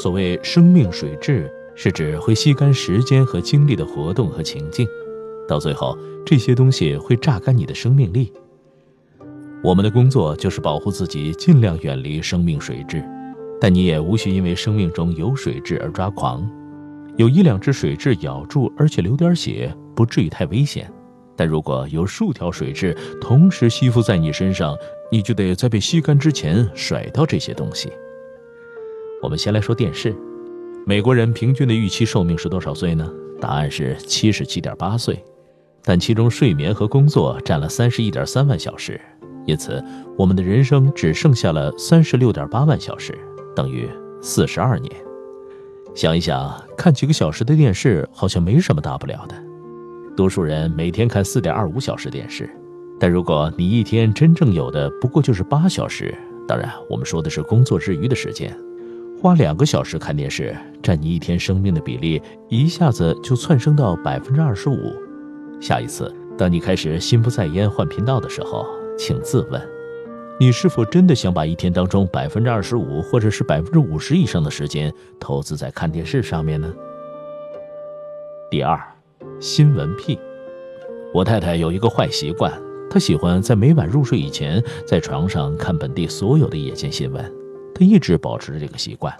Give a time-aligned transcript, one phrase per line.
[0.00, 4.88] 所谓生命水质，是指会吸干时间和精力的活动和情境，
[5.46, 8.32] 到最后，这些东西会榨干你的生命力。
[9.62, 13.04] 我们的工作就是保护自己，尽量远离生命水质，
[13.60, 16.50] 但你也无需因为生命中有水质而抓狂。
[17.18, 20.90] 有一两只水蛭咬住，而且流点血，不至于太危险。
[21.36, 24.74] 但如果有数条水蛭同时吸附在你身上，
[25.12, 27.90] 你就得在被吸干之前甩掉这些东西。
[29.22, 30.16] 我们先来说电视，
[30.86, 33.06] 美国人平均的预期寿命是多少岁呢？
[33.38, 35.22] 答案是七十七点八岁，
[35.84, 38.98] 但其中睡眠和工作占了三十一点三万小时，
[39.46, 39.82] 因此
[40.16, 43.14] 我们的人生只剩下了三十六点八万小时，
[43.54, 43.86] 等于
[44.22, 44.90] 四十二年。
[45.94, 49.34] 想一想，看几个小时的电视好像没什么大不了的，
[50.16, 52.48] 多数人每天看四点二五小时电视，
[52.98, 56.14] 但如果你一天真正有的不过就是八小时，
[56.48, 58.56] 当然我们说的是工作之余的时间。
[59.20, 64.94] 花两个小时看电视，占你一天生命的比例一下子就窜升到百分之二十五。
[65.60, 68.66] 下一次，当你开始心不在焉换频道的时候，
[68.96, 69.60] 请自问：
[70.38, 76.72] 你是否真的想把一天当中百分之二十五或者是百分之五十以上的时间投资在看电视上面呢？
[78.50, 78.80] 第二，
[79.38, 80.18] 新闻癖。
[81.12, 82.50] 我太太有一个坏习惯，
[82.88, 87.39] 她喜欢在每晚入睡以前，在床上看本地所有的夜间新闻。
[87.80, 89.10] 他一直保持着这个习惯，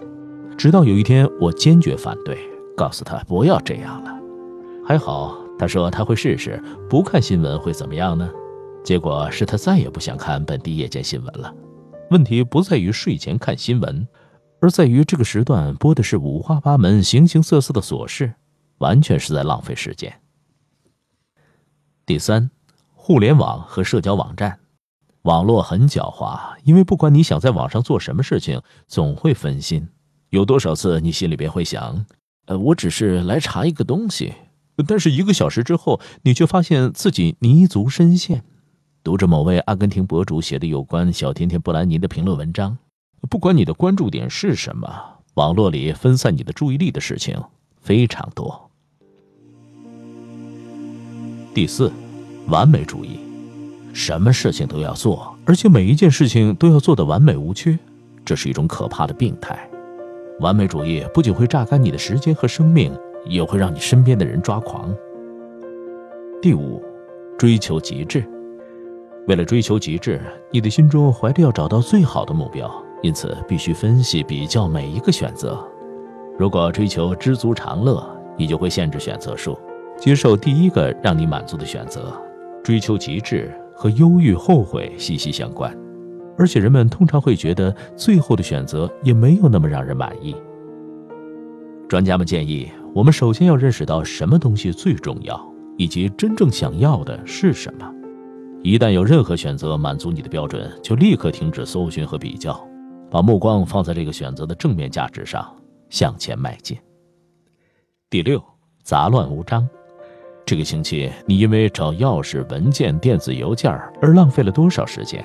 [0.55, 2.39] 直到有一天我坚决反对，
[2.77, 4.21] 告诉他不要这样了。
[4.87, 8.31] 还好，他说他会试试，不看新闻会怎么样呢？
[8.85, 11.55] 结果是他再也不想看本地夜间新闻了。
[12.11, 14.07] 问题不在于睡前看新闻，
[14.61, 18.35] 而在于这个时段播的是五花八门、形形色色的琐事，
[18.77, 20.13] 完全是在浪费时间。
[22.05, 22.51] 第三，
[22.93, 24.60] 互联网和社交网站。
[25.23, 29.89] 网络很狡猾，因为不管你想在网上做什么事情，总会分心。
[30.31, 32.07] 有多少次你心里边会想
[32.47, 34.33] ：“呃，我只是来查一个东西。”
[34.89, 38.43] 但是一个小时之后，你却发现自己泥足深陷，
[39.05, 42.79] 读着某位阿根廷博主写的有关小甜甜布兰妮的评论文章。
[43.29, 44.89] 不管你的关注点是什么，
[45.35, 47.39] 网络里分散你的注意力的事情
[47.83, 48.71] 非常多。
[51.53, 51.93] 第四，
[52.47, 53.30] 完美主义。
[53.93, 57.79] 什么事情都要做，而且每一件事情都要做得完美无缺，
[58.25, 59.59] 这是一种可怕的病态。
[60.41, 62.93] 完美主义不仅会榨干你的时间和生命，
[63.27, 64.95] 也会让你身边的人抓狂。
[66.41, 66.83] 第五，
[67.37, 68.25] 追求极致。
[69.27, 70.21] 为了追求极致，
[70.51, 72.73] 你的心中怀着要找到最好的目标，
[73.03, 75.63] 因此必须分析比较每一个选择。
[76.39, 78.03] 如果追求知足常乐，
[78.39, 79.59] 你就会限制选择数，
[79.99, 82.11] 接受第一个让你满足的选择，
[82.65, 83.53] 追求极致。
[83.81, 85.75] 和忧郁、后悔息息相关，
[86.37, 90.37] 而且人们通常会觉得最后的选择也没有那么让人满意。
[91.89, 95.43] 专家们建议，我们首先要认识到什么东西最重要，
[95.79, 97.91] 以及真正想要的是什么。
[98.63, 102.63] 一旦有任何选择满足你的标准，就立刻停止搜寻和比较，
[103.11, 105.57] 把目光放在这个选择的正面价值上，
[105.89, 106.77] 向前迈进。
[108.11, 108.45] 第六，
[108.83, 109.67] 杂乱无章。
[110.51, 113.71] 这个星期，你因为找钥匙、文件、电子邮件
[114.03, 115.25] 而浪费了多少时间？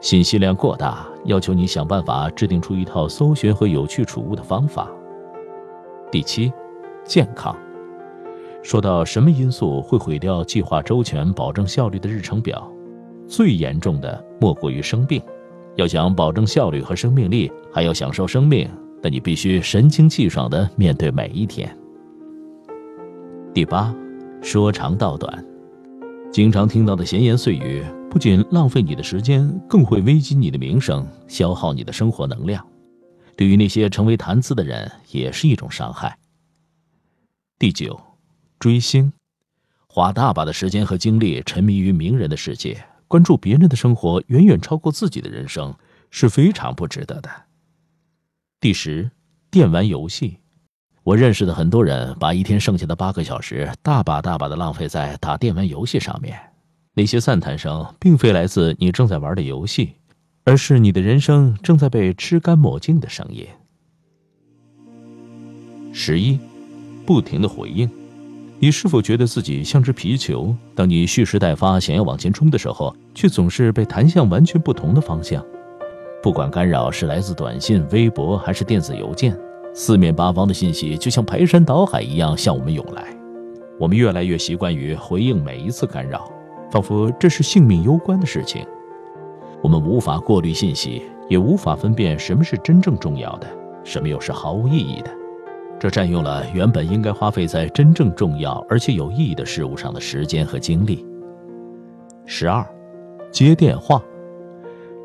[0.00, 4.88] 信息量过大，要求你想办法制定出一套搜寻和有趣储物的方法。
[6.10, 6.50] 第七，
[7.04, 7.54] 健康。
[8.62, 12.72] 说到什么因素会毁掉计划周全、保证效率的日程表，
[13.26, 15.20] 最严重的莫过于生病。
[15.76, 18.66] 要想保证效率和生命力，还要享受生命，
[19.02, 21.70] 那你必须神清气爽地面对每一天。
[23.52, 23.94] 第八。
[24.42, 25.44] 说长道短，
[26.32, 32.66] 经常听到的闲言碎语，不仅浪费你的时间，更会危及你的名声，消耗你的生活能量。
[33.36, 36.18] 对于那些成为谈资的人，也是一种伤害。
[37.58, 38.00] 第九，
[38.58, 39.12] 追星，
[39.86, 45.74] 花大把的时间和精力沉迷于名人的世界，关注别人的生活远远超过自己的人生，
[46.10, 47.30] 是非常不值得的。
[48.60, 49.10] 第十，
[49.50, 50.38] 电玩游戏。
[51.08, 56.38] 我认识的很多人把一天剩下的八个小时大把大把的浪费在打电玩游戏上面，
[56.92, 59.94] 那些赞叹声并非来自你正在玩的游戏，
[60.44, 63.46] 而是你的人生正在被吃干抹净的声音。
[65.94, 66.38] 十一，
[67.06, 67.90] 不停的回应，
[68.58, 70.54] 你是否觉得自己像只皮球？
[70.74, 75.42] 当你蓄势待发，想要往前冲的时候，却总是被弹向完全不同的方向。
[76.22, 79.34] 不管干扰是来自短信、微博还是电子邮件。
[79.74, 83.04] 四面八方的信息就像排山倒海一样向我们涌来，
[83.78, 86.28] 我们越来越习惯于回应每一次干扰，
[86.70, 88.66] 仿佛这是性命攸关的事情。
[89.62, 93.46] 我们无法过滤信息，也无法分辨什么是真正重要的，
[93.84, 95.10] 什么又是毫无意义的。
[95.78, 101.06] 这占用了原本应该花费在真正重要而且有意义的事物上的时间和精力。
[102.26, 102.66] 十二，
[103.30, 104.02] 接电话，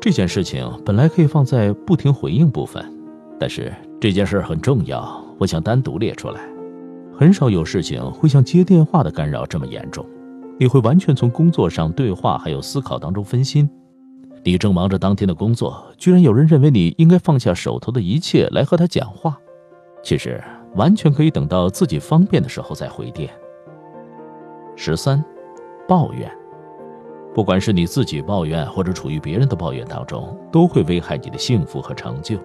[0.00, 2.84] 这件事情本来可以放在不停回应部分，
[3.38, 3.72] 但是。
[4.04, 6.42] 这件事很重要，我想单独列出来。
[7.18, 10.04] 很少有事情会像接电话的干扰这么严重，
[10.60, 13.66] 你会完全从工作上、对话还有思考当中分心。
[14.42, 19.38] 你正忙着当天的工作，居然有人认为你应该放下手头的一切来和他讲话。
[20.02, 20.38] 其实
[20.74, 23.30] 完全可以等到自己方便的时候再回电。
[24.76, 25.24] 十三，
[25.88, 26.30] 抱怨，
[27.32, 32.36] 不管是你自己抱怨，或者处于别人的抱怨当中，都会危害你的幸福和成就。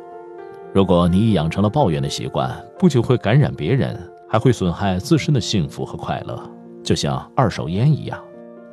[0.73, 6.39] 如果你已养成了抱怨的习惯，不仅会感染别人，还会损害自身的幸福和快乐，
[6.83, 8.19] 就像二手烟一样。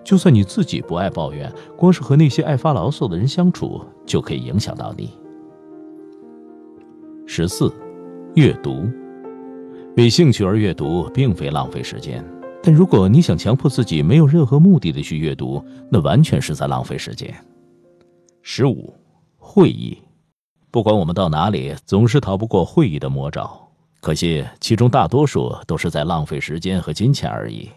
[0.05, 5.11] 就算你自己不爱抱怨，光是和那些爱发牢骚的人相处，就可以影响到你。
[7.27, 7.75] 十四，
[8.35, 8.85] 阅读，
[9.97, 12.25] 为兴趣而阅读并非浪费时间，
[12.63, 17.35] 但如果你想强迫自己没有任何目的的去阅读，那完全是在浪费时间。
[18.43, 18.95] 十五，
[19.39, 19.99] 会议。
[20.77, 23.51] 不管我们到哪里，总是逃不过会议的魔爪。
[24.03, 27.71] 可惜，其中大多数都是在浪费时间和金钱而已。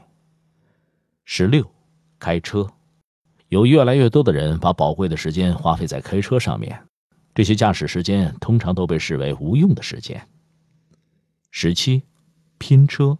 [1.24, 1.66] 十六，
[2.20, 2.68] 开车，
[3.48, 6.78] 有越来越多的人把宝贵的时间花费在开车上面，
[7.34, 10.22] 这些驾驶时间通常都被视为无用的时间。
[11.52, 12.04] 十七，
[12.58, 13.18] 拼车，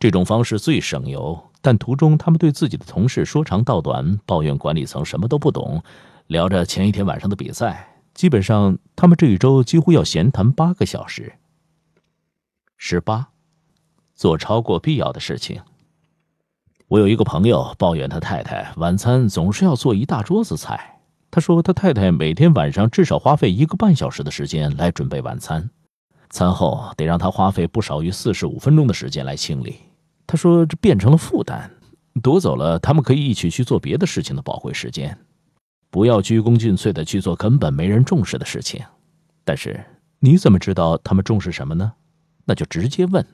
[0.00, 5.80] 这种方式最省油，但途中他们对自己的同事说长道短，抱怨管理层什么都不懂，
[6.26, 7.94] 聊着前一天晚上的比赛。
[8.18, 11.34] 基本上，他们这一周几乎要闲谈八个小时。
[12.76, 13.28] 十八，
[14.16, 15.62] 做超过必要的事情。
[16.88, 20.98] 我有一个朋友抱怨他太太晚餐总是要做一大桌子菜。
[21.30, 25.70] 他说他太太每天晚上至少花费一个半小时的时间来准备晚餐，
[26.28, 29.76] 餐后得让他花费不少于四十五分钟的时间来清理。
[30.26, 31.70] 他说这变成了负担，
[32.20, 35.16] 夺走了他们可以一起去做别的事情的宝贵时间。
[35.90, 38.84] 不要鞠躬尽瘁的去做根本没人重视的事情，
[39.44, 39.84] 但是
[40.18, 41.92] 你怎么知道他们重视什么呢？
[42.44, 43.24] 那就直接问。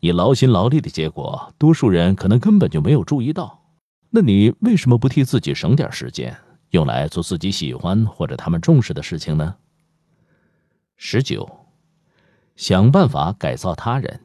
[0.00, 3.62] 你劳心劳力的结果，多数人可能根本就没有注意到。
[4.10, 6.36] 那你为什么不替自己省点时间，
[6.70, 9.56] 用来做自己喜欢或者他们重视的事情呢？
[10.96, 11.48] 十九，
[12.56, 14.20] 想办法改造他人。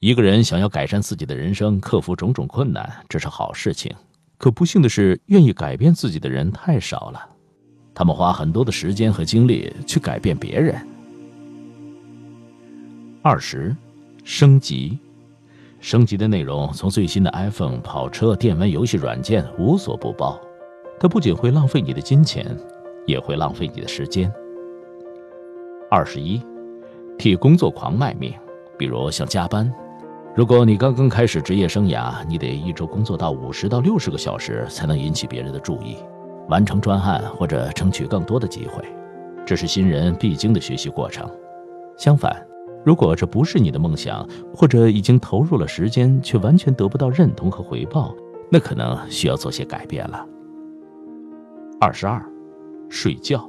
[0.00, 3.94] 一个人想要改善自己的人生，克服种种困难，这是好事情。
[4.42, 7.28] 可不幸的是，愿意改变自己的人太少了，
[7.94, 10.74] 他们花很多的时间和精力去改变别人。
[13.22, 13.72] 二十，
[14.24, 14.98] 升级，
[15.78, 20.40] 升级的内容从最新的 iPhone、跑车、电玩游戏软件无所不包，
[20.98, 22.44] 它不仅会浪费你的金钱，
[23.06, 24.28] 也会浪费你的时间。
[25.88, 26.42] 二十一，
[27.16, 28.34] 替工作狂卖命，
[28.76, 29.72] 比如像加班。
[30.34, 35.98] 如果你刚刚开始职业生涯，你得一周工作到五十到六十个小时才能引起别人的注意，
[36.48, 38.82] 完成专案或者争取更多的机会，
[39.44, 41.30] 这是新人必经的学习过程。
[41.98, 42.34] 相反，
[42.82, 48.14] 如果这不是你的梦想，或者已经投入了时间却完全得不到认同和回报，
[48.50, 50.26] 那可能需要做些改变了。
[51.78, 52.24] 二十二，
[52.88, 53.46] 睡觉。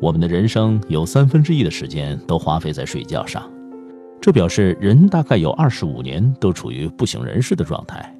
[0.00, 3.46] 我们的人生有三分之一的时间都花费在睡觉上。
[4.20, 8.12] 这表示人大概有二十五年都处于不省人事的状态。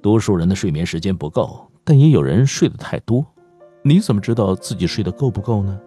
[0.00, 3.24] 多数人的睡眠时间不够，但也有人睡得太多。
[3.82, 5.78] 你怎么知道自己睡得够不够呢？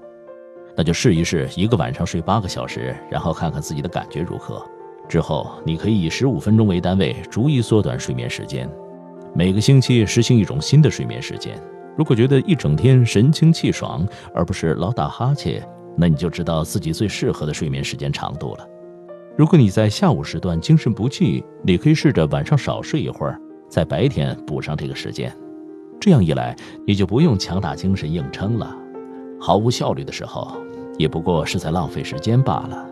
[0.78, 4.66] 那就试一试一个晚上睡八个小时，然后看看自己的感觉如何。
[5.08, 8.70] 之后你可以以十五分钟为单位，逐一缩短睡眠时间。
[9.34, 11.60] 每个星期实行一种新的睡眠时间。
[11.98, 15.68] 如果觉得一整天神清气爽，而不是老打哈欠，
[15.98, 18.68] 那你就知道自己最适合的睡眠时间长度了。
[19.40, 25.34] 如果你在下午时段精神不济，你可以试着晚上少睡一会儿，在白天补上这个时间。
[25.98, 26.54] 这样一来，
[26.86, 28.76] 你就不用强打精神硬撑了。
[29.40, 30.58] 毫无效率的时候，
[30.98, 32.86] 也不过是在浪费时间罢了。